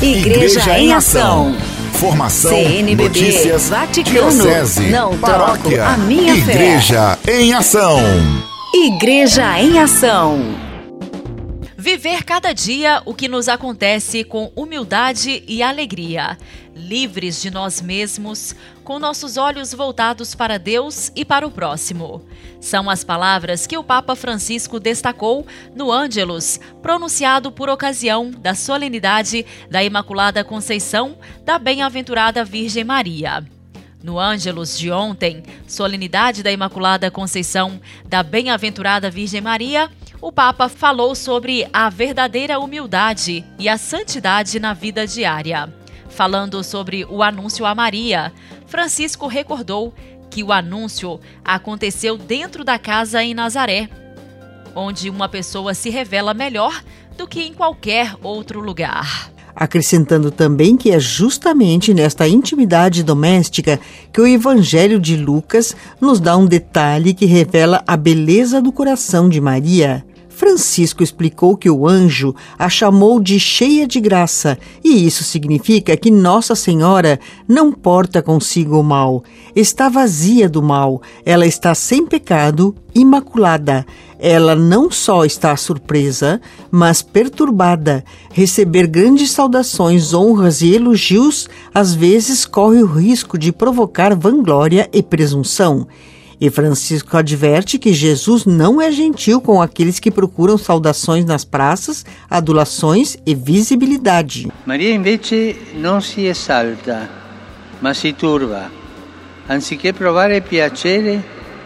Igreja, 0.00 0.60
Igreja 0.60 0.78
em 0.78 0.92
Ação. 0.92 1.56
Formação, 1.94 2.50
CNBB, 2.50 3.04
notícias, 3.04 3.70
Vaticano, 3.70 4.30
diocese, 4.30 4.90
não 4.90 5.16
paróquia, 5.16 5.78
troco 5.78 5.92
a 5.94 5.96
minha 5.96 6.34
Igreja 6.34 7.18
fé. 7.24 7.40
em 7.40 7.54
Ação. 7.54 7.98
Igreja 8.74 9.58
em 9.58 9.78
Ação. 9.78 10.65
Viver 11.86 12.24
cada 12.24 12.52
dia 12.52 13.00
o 13.06 13.14
que 13.14 13.28
nos 13.28 13.48
acontece 13.48 14.24
com 14.24 14.50
humildade 14.56 15.44
e 15.46 15.62
alegria, 15.62 16.36
livres 16.74 17.40
de 17.40 17.48
nós 17.48 17.80
mesmos, 17.80 18.56
com 18.82 18.98
nossos 18.98 19.36
olhos 19.36 19.72
voltados 19.72 20.34
para 20.34 20.58
Deus 20.58 21.12
e 21.14 21.24
para 21.24 21.46
o 21.46 21.50
próximo. 21.52 22.26
São 22.60 22.90
as 22.90 23.04
palavras 23.04 23.68
que 23.68 23.78
o 23.78 23.84
Papa 23.84 24.16
Francisco 24.16 24.80
destacou 24.80 25.46
no 25.76 25.92
Ângelus, 25.92 26.58
pronunciado 26.82 27.52
por 27.52 27.68
ocasião 27.68 28.32
da 28.32 28.52
solenidade 28.52 29.46
da 29.70 29.84
Imaculada 29.84 30.42
Conceição 30.42 31.16
da 31.44 31.56
Bem-aventurada 31.56 32.44
Virgem 32.44 32.82
Maria. 32.82 33.46
No 34.02 34.18
Ângelus 34.18 34.78
de 34.78 34.90
ontem, 34.90 35.42
solenidade 35.66 36.42
da 36.42 36.50
Imaculada 36.50 37.10
Conceição 37.12 37.80
da 38.04 38.22
Bem-aventurada 38.24 39.08
Virgem 39.08 39.40
Maria, 39.40 39.88
o 40.20 40.32
Papa 40.32 40.68
falou 40.68 41.14
sobre 41.14 41.68
a 41.72 41.88
verdadeira 41.88 42.58
humildade 42.58 43.44
e 43.58 43.68
a 43.68 43.76
santidade 43.76 44.58
na 44.58 44.72
vida 44.72 45.06
diária. 45.06 45.72
Falando 46.08 46.62
sobre 46.64 47.04
o 47.04 47.22
anúncio 47.22 47.66
a 47.66 47.74
Maria, 47.74 48.32
Francisco 48.66 49.26
recordou 49.26 49.94
que 50.30 50.42
o 50.42 50.52
anúncio 50.52 51.20
aconteceu 51.44 52.16
dentro 52.16 52.64
da 52.64 52.78
casa 52.78 53.22
em 53.22 53.34
Nazaré, 53.34 53.88
onde 54.74 55.10
uma 55.10 55.28
pessoa 55.28 55.74
se 55.74 55.90
revela 55.90 56.34
melhor 56.34 56.82
do 57.16 57.26
que 57.26 57.42
em 57.42 57.54
qualquer 57.54 58.14
outro 58.22 58.60
lugar 58.60 59.35
acrescentando 59.56 60.30
também 60.30 60.76
que 60.76 60.90
é 60.90 61.00
justamente 61.00 61.94
nesta 61.94 62.28
intimidade 62.28 63.02
doméstica 63.02 63.80
que 64.12 64.20
o 64.20 64.26
Evangelho 64.26 65.00
de 65.00 65.16
Lucas 65.16 65.74
nos 65.98 66.20
dá 66.20 66.36
um 66.36 66.44
detalhe 66.44 67.14
que 67.14 67.24
revela 67.24 67.82
a 67.86 67.96
beleza 67.96 68.60
do 68.60 68.70
coração 68.70 69.30
de 69.30 69.40
Maria. 69.40 70.04
Francisco 70.36 71.02
explicou 71.02 71.56
que 71.56 71.70
o 71.70 71.88
anjo 71.88 72.34
a 72.58 72.68
chamou 72.68 73.18
de 73.18 73.40
cheia 73.40 73.86
de 73.86 73.98
graça, 73.98 74.58
e 74.84 75.06
isso 75.06 75.24
significa 75.24 75.96
que 75.96 76.10
Nossa 76.10 76.54
Senhora 76.54 77.18
não 77.48 77.72
porta 77.72 78.20
consigo 78.20 78.78
o 78.78 78.82
mal, 78.82 79.24
está 79.54 79.88
vazia 79.88 80.46
do 80.46 80.62
mal, 80.62 81.00
ela 81.24 81.46
está 81.46 81.74
sem 81.74 82.06
pecado, 82.06 82.74
imaculada. 82.94 83.86
Ela 84.18 84.56
não 84.56 84.90
só 84.90 85.24
está 85.24 85.56
surpresa, 85.56 86.40
mas 86.70 87.02
perturbada. 87.02 88.04
Receber 88.32 88.86
grandes 88.86 89.30
saudações, 89.30 90.14
honras 90.14 90.62
e 90.62 90.74
elogios 90.74 91.48
às 91.74 91.94
vezes 91.94 92.44
corre 92.44 92.82
o 92.82 92.86
risco 92.86 93.38
de 93.38 93.52
provocar 93.52 94.14
vanglória 94.14 94.88
e 94.92 95.02
presunção. 95.02 95.86
E 96.38 96.50
Francisco 96.50 97.16
adverte 97.16 97.78
que 97.78 97.94
Jesus 97.94 98.44
não 98.44 98.80
é 98.80 98.92
gentil 98.92 99.40
com 99.40 99.60
aqueles 99.60 99.98
que 99.98 100.10
procuram 100.10 100.58
saudações 100.58 101.24
nas 101.24 101.44
praças, 101.44 102.04
adulações 102.28 103.16
e 103.24 103.34
visibilidade. 103.34 104.50
Maria 104.66 104.94
invece 104.94 105.56
não 105.74 105.98
se 106.00 106.26
exalta, 106.26 107.08
mas 107.80 107.96
se 107.98 108.12
turba. 108.12 108.70
Anziché 109.48 109.92
provare 109.92 110.40
piacere, 110.40 111.22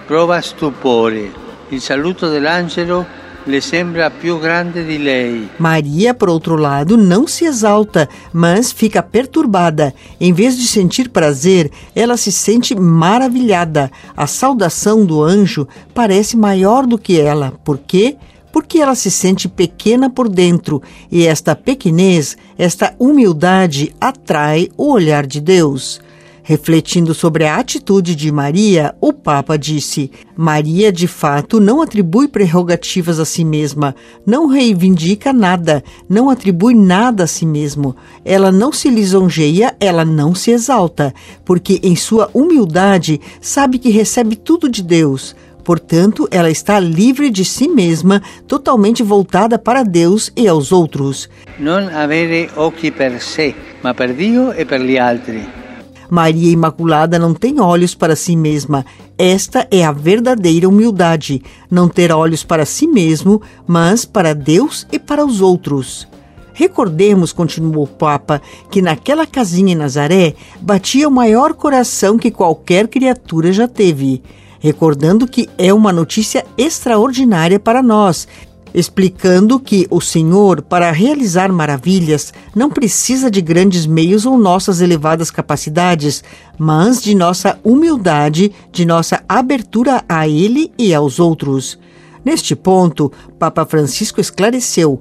prova 0.07 0.41
stupore. 0.41 1.33
Il 1.73 1.81
saluto 1.81 2.29
dell'angelo 2.29 3.07
le 3.45 3.61
sembra 3.61 4.11
più 4.11 4.41
grande 4.41 4.85
di 4.85 4.99
lei. 4.99 5.49
Maria, 5.59 6.13
por 6.13 6.29
outro 6.29 6.57
lado, 6.57 6.97
não 6.97 7.29
se 7.29 7.45
exalta, 7.45 8.09
mas 8.33 8.73
fica 8.73 9.03
perturbada. 9.03 9.95
Em 10.21 10.33
vez 10.33 10.59
de 10.59 10.67
sentir 10.67 11.11
prazer, 11.11 11.71
ela 11.95 12.17
se 12.17 12.33
sente 12.33 12.75
maravilhada. 12.75 13.89
A 14.17 14.27
saudação 14.27 15.07
do 15.07 15.23
anjo 15.23 15.67
parece 15.95 16.37
maior 16.37 16.87
do 16.87 16.99
que 16.99 17.21
ela. 17.21 17.53
Por 17.65 17.79
quê? 17.79 18.17
Porque 18.53 18.81
ela 18.81 18.97
se 18.97 19.11
sente 19.11 19.49
pequena 19.49 20.11
por 20.11 20.29
dentro 20.29 20.83
e 21.09 21.25
esta 21.25 21.55
pequenez, 21.55 22.37
esta 22.59 22.97
humildade 22.99 23.95
atrai 24.01 24.69
o 24.77 24.91
olhar 24.91 25.25
de 25.25 25.41
Deus. 25.41 26.01
Refletindo 26.51 27.15
sobre 27.15 27.45
a 27.45 27.59
atitude 27.59 28.17
de 28.17 28.33
Maria, 28.33 28.93
o 29.01 29.13
Papa 29.13 29.57
disse: 29.57 30.11
Maria, 30.37 30.91
de 30.91 31.07
fato, 31.07 31.61
não 31.61 31.81
atribui 31.81 32.27
prerrogativas 32.27 33.21
a 33.21 33.25
si 33.25 33.45
mesma, 33.45 33.95
não 34.27 34.49
reivindica 34.49 35.33
nada, 35.33 35.81
não 36.09 36.29
atribui 36.29 36.75
nada 36.75 37.23
a 37.23 37.27
si 37.29 37.47
mesmo. 37.47 37.95
Ela 38.25 38.51
não 38.51 38.73
se 38.73 38.91
lisonjeia, 38.91 39.77
ela 39.79 40.05
não 40.05 40.35
se 40.35 40.51
exalta, 40.51 41.15
porque 41.45 41.79
em 41.85 41.95
sua 41.95 42.29
humildade 42.35 43.21
sabe 43.41 43.79
que 43.79 43.91
recebe 43.91 44.35
tudo 44.35 44.69
de 44.69 44.83
Deus. 44.83 45.37
Portanto, 45.63 46.27
ela 46.33 46.51
está 46.51 46.81
livre 46.81 47.31
de 47.31 47.45
si 47.45 47.69
mesma, 47.69 48.21
totalmente 48.49 49.05
voltada 49.05 49.57
para 49.57 49.85
Deus 49.85 50.33
e 50.37 50.49
aos 50.49 50.73
outros. 50.73 51.31
Não 51.61 51.89
avere 51.97 52.51
occhi 52.57 52.91
per 52.91 53.23
sé, 53.23 53.55
ma 53.85 53.95
per 53.95 54.13
Dio 54.13 54.53
e 54.53 54.65
per 54.65 54.81
gli 54.81 54.99
altri. 54.99 55.60
Maria 56.11 56.51
Imaculada 56.51 57.19
não 57.19 57.33
tem 57.33 57.61
olhos 57.61 57.95
para 57.95 58.17
si 58.17 58.35
mesma. 58.35 58.85
Esta 59.17 59.67
é 59.71 59.85
a 59.85 59.93
verdadeira 59.93 60.69
humildade, 60.69 61.43
não 61.71 61.89
ter 61.89 62.13
olhos 62.13 62.43
para 62.43 62.67
si 62.67 62.87
mesmo, 62.87 63.41
mas 63.67 64.05
para 64.05 64.35
Deus 64.35 64.87
e 64.91 64.99
para 64.99 65.25
os 65.25 65.41
outros. 65.41 66.09
Recordemos, 66.53 67.33
continuou 67.33 67.85
o 67.85 67.89
Papa, 67.89 68.43
que 68.71 68.83
naquela 68.83 69.27
casinha 69.27 69.73
em 69.73 69.77
Nazaré 69.77 70.35
batia 70.61 71.09
o 71.09 71.13
maior 71.13 71.55
coração 71.55 72.19
que 72.19 72.31
qualquer 72.31 72.89
criatura 72.89 73.53
já 73.53 73.69
teve 73.69 74.23
recordando 74.61 75.27
que 75.27 75.49
é 75.57 75.73
uma 75.73 75.91
notícia 75.91 76.45
extraordinária 76.57 77.59
para 77.59 77.83
nós, 77.83 78.29
explicando 78.75 79.59
que 79.59 79.87
o 79.91 80.01
Senhor, 80.01 80.63
para 80.63 80.91
realizar 80.91 81.51
maravilhas, 81.53 82.33
não 82.55 82.71
precisa 82.71 83.31
de 83.31 83.41
grandes 83.41 83.87
meios 83.87 84.27
ou 84.27 84.39
nossas 84.39 84.81
elevadas 84.81 85.31
capacidades, 85.31 86.23
mas 86.59 87.03
de 87.03 87.15
nossa 87.15 87.59
humildade, 87.65 88.53
de 88.73 88.85
nossa 88.85 89.23
abertura 89.29 90.05
a 90.09 90.29
Ele 90.29 90.73
e 90.79 90.95
aos 90.95 91.19
outros. 91.19 91.79
Neste 92.25 92.55
ponto, 92.55 93.11
Papa 93.39 93.65
Francisco 93.65 94.21
esclareceu: 94.21 95.01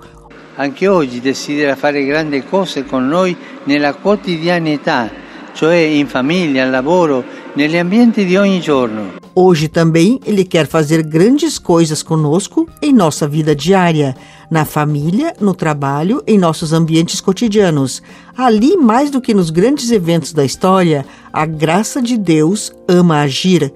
Anche 0.56 0.88
oggi 0.88 1.20
desidera 1.20 1.76
fare 1.76 2.06
grandi 2.06 2.44
cose 2.44 2.84
con 2.84 3.08
noi 3.08 3.36
nella 3.66 3.94
quotidianità, 3.94 5.10
cioè 5.54 5.76
in 5.76 6.08
famiglia, 6.08 6.64
al 6.64 6.72
lavoro, 6.72 7.24
negli 7.56 7.77
ambienti 7.77 8.25
di 8.25 8.38
ogni 8.38 8.62
giorno. 8.62 9.13
Hoje 9.34 9.68
também 9.68 10.20
ele 10.25 10.44
quer 10.44 10.68
fazer 10.68 11.01
grandes 11.03 11.58
coisas 11.58 12.03
conosco 12.03 12.68
em 12.82 12.94
nossa 12.94 13.27
vida 13.27 13.56
diária, 13.56 14.15
na 14.51 14.65
família, 14.65 15.34
no 15.39 15.53
trabalho, 15.53 16.22
em 16.27 16.38
nossos 16.38 16.74
ambientes 16.74 17.22
cotidianos. 17.22 18.01
Ali, 18.38 18.75
mais 18.75 19.10
do 19.10 19.22
que 19.22 19.34
nos 19.34 19.50
grandes 19.50 19.91
eventos 19.91 20.34
da 20.34 20.44
história, 20.44 21.06
a 21.32 21.46
graça 21.46 22.01
de 22.01 22.18
Deus 22.18 22.72
ama 22.88 23.22
agir. 23.22 23.72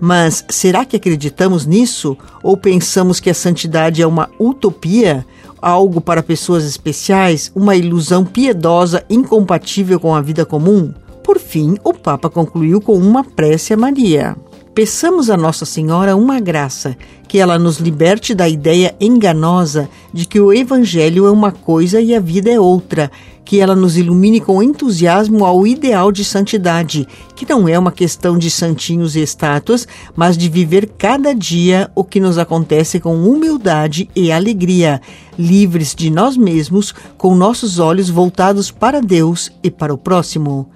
Mas 0.00 0.44
será 0.48 0.84
que 0.84 0.96
acreditamos 0.96 1.66
nisso 1.66 2.16
ou 2.42 2.56
pensamos 2.56 3.18
que 3.18 3.30
a 3.30 3.34
santidade 3.34 4.00
é 4.00 4.06
uma 4.06 4.30
utopia? 4.38 5.26
Algo 5.60 6.00
para 6.00 6.22
pessoas 6.22 6.64
especiais, 6.64 7.50
uma 7.54 7.74
ilusão 7.74 8.24
piedosa 8.24 9.04
incompatível 9.10 9.98
com 9.98 10.14
a 10.14 10.20
vida 10.20 10.46
comum? 10.46 10.94
Por 11.28 11.38
fim, 11.38 11.76
o 11.84 11.92
Papa 11.92 12.30
concluiu 12.30 12.80
com 12.80 12.96
uma 12.96 13.22
prece 13.22 13.74
a 13.74 13.76
Maria. 13.76 14.34
Peçamos 14.74 15.28
a 15.28 15.36
Nossa 15.36 15.66
Senhora 15.66 16.16
uma 16.16 16.40
graça, 16.40 16.96
que 17.28 17.38
ela 17.38 17.58
nos 17.58 17.76
liberte 17.76 18.34
da 18.34 18.48
ideia 18.48 18.96
enganosa 18.98 19.90
de 20.10 20.24
que 20.24 20.40
o 20.40 20.54
Evangelho 20.54 21.26
é 21.26 21.30
uma 21.30 21.52
coisa 21.52 22.00
e 22.00 22.14
a 22.14 22.18
vida 22.18 22.50
é 22.50 22.58
outra, 22.58 23.12
que 23.44 23.60
ela 23.60 23.76
nos 23.76 23.98
ilumine 23.98 24.40
com 24.40 24.62
entusiasmo 24.62 25.44
ao 25.44 25.66
ideal 25.66 26.10
de 26.10 26.24
santidade, 26.24 27.06
que 27.36 27.46
não 27.46 27.68
é 27.68 27.78
uma 27.78 27.92
questão 27.92 28.38
de 28.38 28.50
santinhos 28.50 29.14
e 29.14 29.20
estátuas, 29.20 29.86
mas 30.16 30.34
de 30.34 30.48
viver 30.48 30.88
cada 30.96 31.34
dia 31.34 31.90
o 31.94 32.04
que 32.04 32.20
nos 32.20 32.38
acontece 32.38 32.98
com 32.98 33.28
humildade 33.28 34.08
e 34.16 34.32
alegria, 34.32 34.98
livres 35.38 35.94
de 35.94 36.08
nós 36.08 36.38
mesmos, 36.38 36.94
com 37.18 37.34
nossos 37.34 37.78
olhos 37.78 38.08
voltados 38.08 38.70
para 38.70 39.02
Deus 39.02 39.52
e 39.62 39.70
para 39.70 39.92
o 39.92 39.98
próximo. 39.98 40.70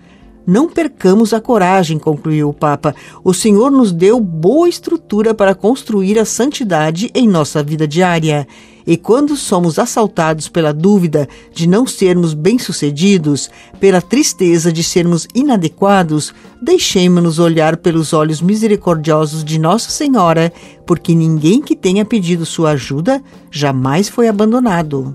Não 0.47 0.69
percamos 0.69 1.33
a 1.33 1.41
coragem, 1.41 1.99
concluiu 1.99 2.49
o 2.49 2.55
Papa. 2.55 2.95
O 3.23 3.33
Senhor 3.33 3.71
nos 3.71 3.93
deu 3.93 4.19
boa 4.19 4.69
estrutura 4.69 5.35
para 5.35 5.55
construir 5.55 6.19
a 6.19 6.25
santidade 6.25 7.11
em 7.15 7.29
nossa 7.29 7.63
vida 7.63 7.87
diária. 7.87 8.47
E 8.87 8.97
quando 8.97 9.37
somos 9.37 9.79
assaltados 9.79 10.49
pela 10.49 10.73
dúvida 10.73 11.29
de 11.53 11.69
não 11.69 11.87
sermos 11.87 12.35
bem-sucedidos, 12.35 13.49
pela 13.79 14.01
tristeza 14.01 14.73
de 14.73 14.83
sermos 14.83 15.29
inadequados, 15.35 16.35
deixemos-nos 16.61 17.39
olhar 17.39 17.77
pelos 17.77 18.13
olhos 18.13 18.41
misericordiosos 18.41 19.45
de 19.45 19.59
Nossa 19.59 19.91
Senhora, 19.91 20.53
porque 20.85 21.15
ninguém 21.15 21.63
que 21.63 21.77
tenha 21.77 22.05
pedido 22.05 22.45
sua 22.45 22.71
ajuda 22.73 23.23
jamais 23.51 24.09
foi 24.09 24.27
abandonado. 24.27 25.15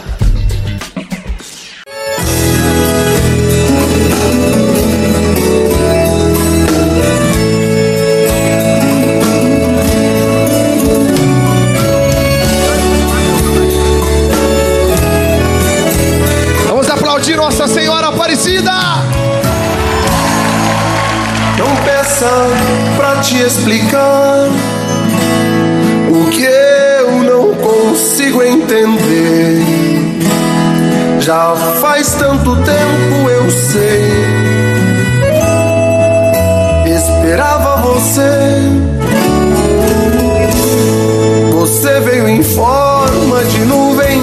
Veio 42.01 42.27
em 42.27 42.43
forma 42.43 43.43
de 43.45 43.59
nuvem. 43.65 44.21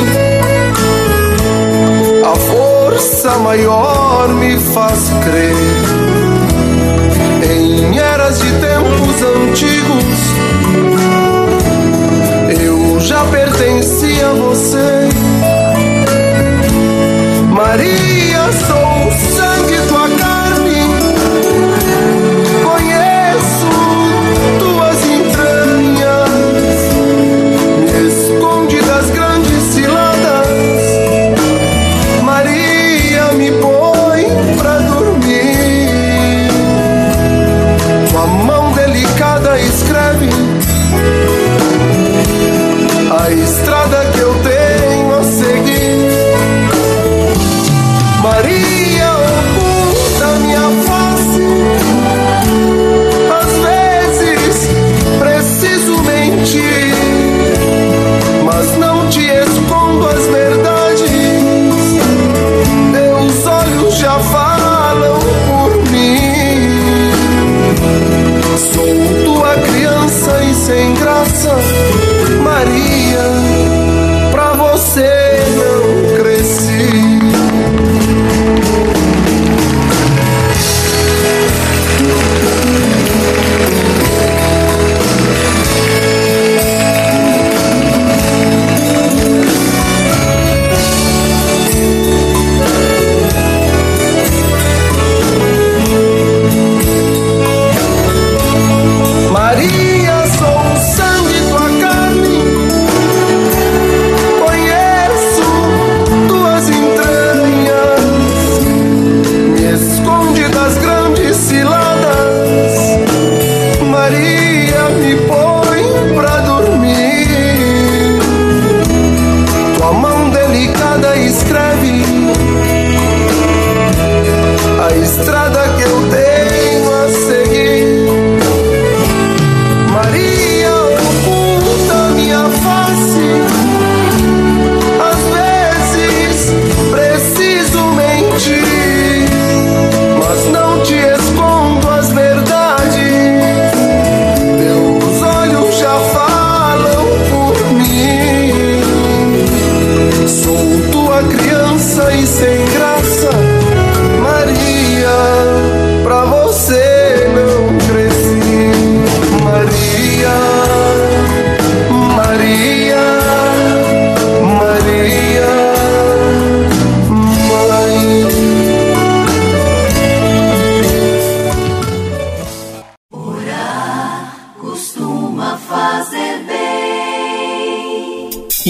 A 2.24 2.34
força 2.36 3.38
maior 3.38 4.28
me 4.28 4.58
faz 4.58 5.10
crer 5.24 5.54
em 7.50 7.98
eras 7.98 8.38
de 8.40 8.50
tempos 8.60 9.22
antigos, 9.22 10.18
eu 12.60 13.00
já 13.00 13.24
pertencia 13.24 14.28
a 14.28 14.34
você. 14.34 15.08
Maria, 17.48 18.52
sou 18.66 18.97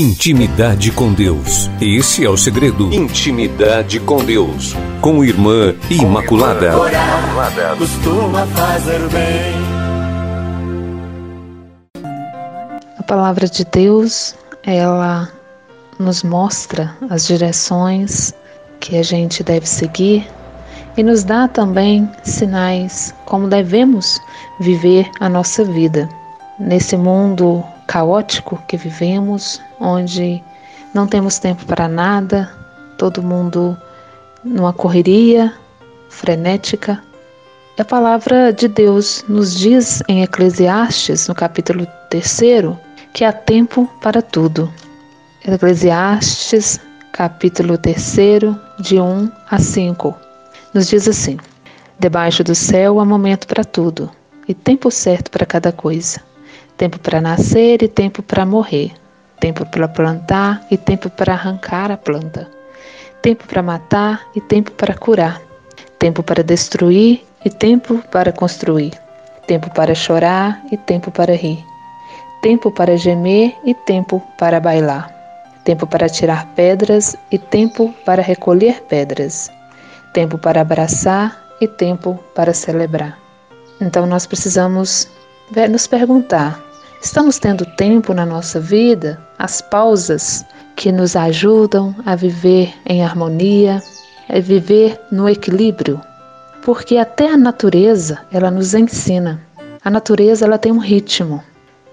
Intimidade 0.00 0.92
com 0.92 1.12
Deus. 1.12 1.68
Esse 1.80 2.24
é 2.24 2.30
o 2.30 2.36
segredo. 2.36 2.94
Intimidade 2.94 3.98
com 3.98 4.24
Deus. 4.24 4.72
Com 5.00 5.24
Irmã 5.24 5.74
Imaculada. 5.90 6.78
Orar 6.78 7.76
costuma 7.76 8.46
fazer 8.46 9.00
bem. 9.08 9.54
A 12.96 13.02
palavra 13.02 13.48
de 13.48 13.64
Deus, 13.64 14.36
ela 14.62 15.28
nos 15.98 16.22
mostra 16.22 16.96
as 17.10 17.26
direções 17.26 18.32
que 18.78 18.96
a 18.98 19.02
gente 19.02 19.42
deve 19.42 19.66
seguir 19.66 20.28
e 20.96 21.02
nos 21.02 21.24
dá 21.24 21.48
também 21.48 22.08
sinais 22.22 23.12
como 23.24 23.48
devemos 23.48 24.20
viver 24.60 25.10
a 25.18 25.28
nossa 25.28 25.64
vida. 25.64 26.08
Nesse 26.56 26.96
mundo 26.96 27.64
caótico 27.88 28.62
que 28.68 28.76
vivemos, 28.76 29.60
onde 29.80 30.44
não 30.94 31.06
temos 31.06 31.38
tempo 31.38 31.64
para 31.64 31.88
nada, 31.88 32.52
todo 32.98 33.22
mundo 33.22 33.76
numa 34.44 34.72
correria 34.72 35.52
frenética. 36.10 37.02
A 37.78 37.84
palavra 37.84 38.52
de 38.52 38.68
Deus 38.68 39.24
nos 39.28 39.56
diz 39.56 40.02
em 40.06 40.22
Eclesiastes, 40.22 41.28
no 41.28 41.34
capítulo 41.34 41.86
3, 42.10 42.40
que 43.12 43.24
há 43.24 43.32
tempo 43.32 43.88
para 44.02 44.20
tudo. 44.20 44.70
Eclesiastes, 45.46 46.78
capítulo 47.12 47.78
3, 47.78 48.16
de 48.80 49.00
1 49.00 49.32
a 49.48 49.58
5, 49.58 50.14
nos 50.74 50.88
diz 50.88 51.08
assim: 51.08 51.38
Debaixo 51.98 52.44
do 52.44 52.54
céu 52.54 53.00
há 53.00 53.04
momento 53.04 53.46
para 53.46 53.64
tudo, 53.64 54.10
e 54.46 54.52
tempo 54.52 54.90
certo 54.90 55.30
para 55.30 55.46
cada 55.46 55.72
coisa 55.72 56.28
tempo 56.78 56.98
para 57.00 57.20
nascer 57.20 57.82
e 57.82 57.88
tempo 57.88 58.22
para 58.22 58.46
morrer, 58.46 58.92
tempo 59.40 59.66
para 59.66 59.88
plantar 59.88 60.64
e 60.70 60.76
tempo 60.76 61.10
para 61.10 61.32
arrancar 61.32 61.90
a 61.90 61.96
planta, 61.96 62.48
tempo 63.20 63.44
para 63.48 63.62
matar 63.62 64.24
e 64.34 64.40
tempo 64.40 64.70
para 64.70 64.94
curar, 64.94 65.42
tempo 65.98 66.22
para 66.22 66.44
destruir 66.44 67.26
e 67.44 67.50
tempo 67.50 67.98
para 68.12 68.30
construir, 68.32 68.92
tempo 69.48 69.68
para 69.70 69.92
chorar 69.92 70.62
e 70.70 70.76
tempo 70.76 71.10
para 71.10 71.34
rir, 71.34 71.58
tempo 72.40 72.70
para 72.70 72.96
gemer 72.96 73.56
e 73.64 73.74
tempo 73.74 74.22
para 74.38 74.60
bailar, 74.60 75.12
tempo 75.64 75.84
para 75.84 76.08
tirar 76.08 76.46
pedras 76.54 77.16
e 77.32 77.38
tempo 77.38 77.92
para 78.06 78.22
recolher 78.22 78.84
pedras, 78.84 79.50
tempo 80.14 80.38
para 80.38 80.60
abraçar 80.60 81.44
e 81.60 81.66
tempo 81.66 82.20
para 82.36 82.54
celebrar. 82.54 83.18
Então 83.80 84.06
nós 84.06 84.26
precisamos 84.26 85.08
nos 85.70 85.86
perguntar 85.88 86.67
Estamos 87.00 87.38
tendo 87.38 87.64
tempo 87.64 88.12
na 88.12 88.26
nossa 88.26 88.58
vida, 88.58 89.20
as 89.38 89.60
pausas 89.60 90.44
que 90.74 90.90
nos 90.90 91.14
ajudam 91.14 91.94
a 92.04 92.16
viver 92.16 92.74
em 92.84 93.04
harmonia, 93.04 93.80
a 94.28 94.40
viver 94.40 95.00
no 95.10 95.28
equilíbrio, 95.28 96.00
porque 96.64 96.96
até 96.96 97.32
a 97.32 97.36
natureza 97.36 98.18
ela 98.32 98.50
nos 98.50 98.74
ensina. 98.74 99.40
A 99.84 99.88
natureza 99.88 100.44
ela 100.44 100.58
tem 100.58 100.72
um 100.72 100.78
ritmo. 100.78 101.40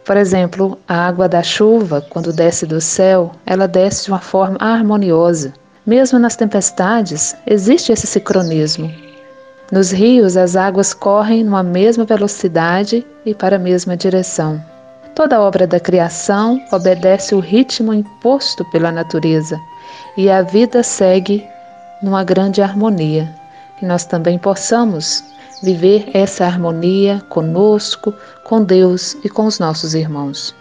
Por 0.03 0.17
exemplo, 0.17 0.77
a 0.87 1.05
água 1.07 1.29
da 1.29 1.43
chuva, 1.43 2.01
quando 2.09 2.33
desce 2.33 2.65
do 2.65 2.81
céu, 2.81 3.31
ela 3.45 3.67
desce 3.67 4.05
de 4.05 4.11
uma 4.11 4.19
forma 4.19 4.57
harmoniosa. 4.59 5.53
Mesmo 5.85 6.17
nas 6.17 6.35
tempestades, 6.35 7.35
existe 7.45 7.91
esse 7.91 8.07
sincronismo. 8.07 8.91
Nos 9.71 9.91
rios, 9.91 10.35
as 10.35 10.55
águas 10.55 10.95
correm 10.95 11.43
numa 11.43 11.61
mesma 11.61 12.05
velocidade 12.05 13.05
e 13.23 13.35
para 13.35 13.57
a 13.57 13.59
mesma 13.59 13.95
direção. 13.95 14.59
Toda 15.15 15.39
obra 15.39 15.65
da 15.65 15.79
criação 15.79 16.61
obedece 16.73 17.33
o 17.33 17.39
ritmo 17.39 17.93
imposto 17.93 18.65
pela 18.65 18.91
natureza 18.91 19.57
e 20.17 20.29
a 20.29 20.41
vida 20.41 20.83
segue 20.83 21.47
numa 22.01 22.21
grande 22.21 22.61
harmonia. 22.61 23.33
Que 23.77 23.85
nós 23.85 24.05
também 24.05 24.37
possamos 24.37 25.23
viver 25.63 26.09
essa 26.13 26.45
harmonia 26.45 27.23
conosco, 27.29 28.13
com 28.43 28.61
Deus 28.61 29.15
e 29.23 29.29
com 29.29 29.45
os 29.45 29.57
nossos 29.57 29.93
irmãos. 29.95 30.53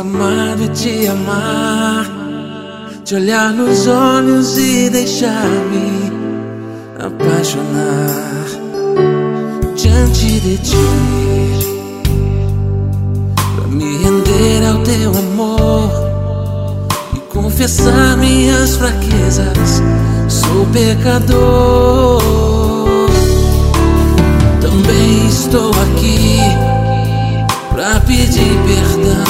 Amado 0.00 0.64
e 0.64 0.68
te 0.68 1.06
amar, 1.06 2.06
te 3.04 3.14
olhar 3.14 3.52
nos 3.52 3.86
olhos 3.86 4.56
e 4.56 4.88
deixar-me 4.88 6.10
apaixonar 6.98 8.46
diante 9.76 10.40
de 10.40 10.56
ti, 10.56 10.76
para 13.56 13.66
me 13.68 13.98
render 13.98 14.66
ao 14.66 14.82
teu 14.82 15.10
amor 15.10 15.90
e 17.14 17.18
confessar 17.32 18.16
minhas 18.16 18.76
fraquezas. 18.76 19.82
Sou 20.28 20.64
pecador 20.72 22.22
também 24.62 25.26
estou 25.28 25.70
aqui 25.70 26.38
pra 27.70 28.00
pedir 28.00 28.56
perdão 28.66 29.29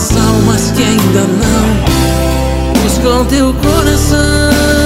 pelas 0.00 0.16
almas 0.16 0.70
que 0.70 0.82
ainda 0.82 1.26
não 1.26 2.82
buscam 2.82 3.24
teu 3.26 3.52
coração. 3.54 4.79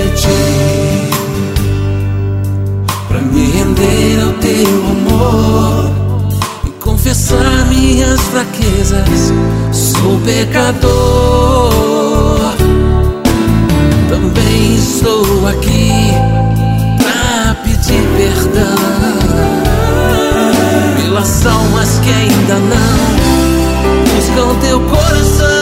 de 0.00 0.10
ti. 0.14 0.28
Pra 3.08 3.20
me 3.20 3.50
render 3.50 4.22
ao 4.22 4.32
teu 4.34 4.84
amor 4.94 5.90
e 6.66 6.70
confessar 6.82 7.66
minhas 7.68 8.20
fraquezas, 8.20 9.32
sou 9.72 10.18
pecador. 10.24 10.90
Também 14.08 14.76
estou 14.76 15.48
aqui 15.48 16.12
pra 16.98 17.54
pedir 17.64 18.02
perdão 18.16 18.76
pelas 20.96 21.46
almas 21.46 21.98
que 22.02 22.10
ainda 22.10 22.58
não 22.58 23.20
buscam 24.14 24.54
teu 24.60 24.80
coração. 24.80 25.59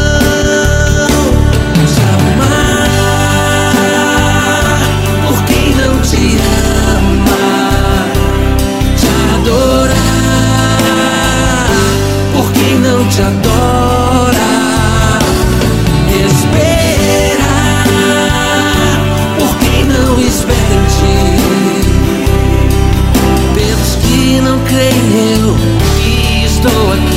Estou 26.69 27.08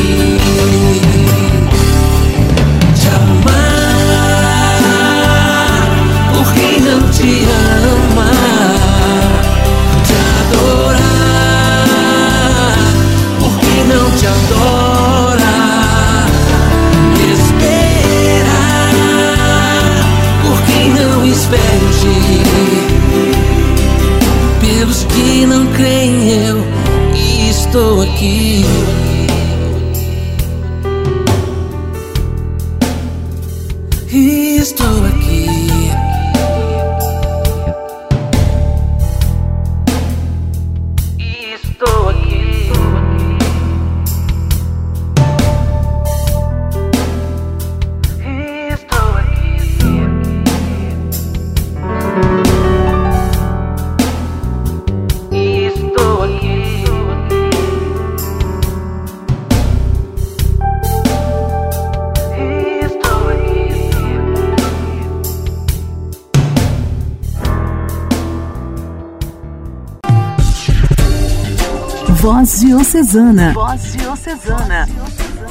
Voz 72.21 72.59
Diocesana. 72.59 73.51
Voz 73.51 73.93
Diocesana. 73.93 74.87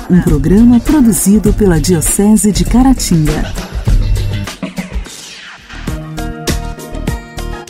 Um 0.08 0.22
programa 0.22 0.78
produzido 0.78 1.52
pela 1.52 1.80
Diocese 1.80 2.52
de 2.52 2.64
Caratinga. 2.64 3.52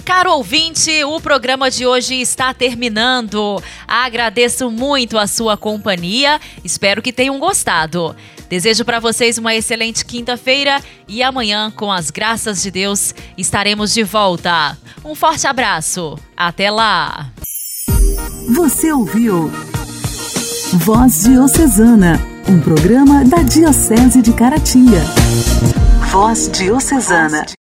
Caro 0.04 0.32
ouvinte, 0.32 1.02
o 1.04 1.18
programa 1.18 1.70
de 1.70 1.86
hoje 1.86 2.20
está 2.20 2.52
terminando. 2.52 3.62
Agradeço 3.88 4.70
muito 4.70 5.16
a 5.16 5.26
sua 5.26 5.56
companhia. 5.56 6.38
Espero 6.62 7.00
que 7.00 7.10
tenham 7.10 7.38
gostado. 7.38 8.14
Desejo 8.50 8.84
para 8.84 9.00
vocês 9.00 9.38
uma 9.38 9.54
excelente 9.54 10.04
quinta-feira 10.04 10.78
e 11.08 11.22
amanhã, 11.22 11.72
com 11.74 11.90
as 11.90 12.10
graças 12.10 12.62
de 12.62 12.70
Deus, 12.70 13.14
estaremos 13.38 13.94
de 13.94 14.02
volta. 14.02 14.76
Um 15.02 15.14
forte 15.14 15.46
abraço. 15.46 16.18
Até 16.36 16.70
lá. 16.70 17.32
Você 18.52 18.92
ouviu 18.92 19.48
Voz 20.72 21.22
Diocesana, 21.22 22.20
um 22.48 22.60
programa 22.60 23.24
da 23.24 23.42
Diocese 23.42 24.20
de 24.20 24.32
Caratinga. 24.32 25.02
Voz 26.10 26.50
Diocesana. 26.52 27.46